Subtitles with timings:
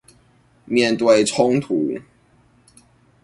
[0.65, 1.93] 面對衝突